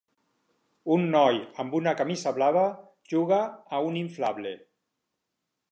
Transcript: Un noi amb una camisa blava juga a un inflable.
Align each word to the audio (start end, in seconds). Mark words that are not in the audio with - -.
Un 0.95 1.03
noi 1.15 1.37
amb 1.63 1.77
una 1.81 1.93
camisa 1.99 2.33
blava 2.39 2.65
juga 3.13 3.41
a 3.79 3.83
un 3.91 4.01
inflable. 4.05 4.57